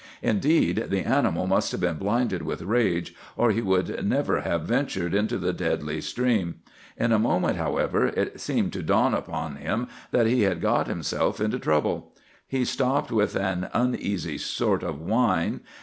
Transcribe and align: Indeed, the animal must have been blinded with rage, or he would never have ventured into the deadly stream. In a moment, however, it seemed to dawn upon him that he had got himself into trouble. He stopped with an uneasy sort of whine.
Indeed, 0.23 0.85
the 0.89 1.01
animal 1.01 1.45
must 1.45 1.71
have 1.73 1.81
been 1.81 1.97
blinded 1.99 2.41
with 2.41 2.63
rage, 2.63 3.13
or 3.37 3.51
he 3.51 3.61
would 3.61 4.03
never 4.03 4.41
have 4.41 4.63
ventured 4.63 5.13
into 5.13 5.37
the 5.37 5.53
deadly 5.53 6.01
stream. 6.01 6.55
In 6.97 7.11
a 7.11 7.19
moment, 7.19 7.57
however, 7.57 8.07
it 8.07 8.39
seemed 8.41 8.73
to 8.73 8.81
dawn 8.81 9.13
upon 9.13 9.57
him 9.57 9.87
that 10.09 10.25
he 10.25 10.41
had 10.41 10.59
got 10.59 10.87
himself 10.87 11.39
into 11.39 11.59
trouble. 11.59 12.13
He 12.47 12.65
stopped 12.65 13.11
with 13.11 13.35
an 13.35 13.69
uneasy 13.75 14.39
sort 14.39 14.81
of 14.81 14.99
whine. 14.99 15.59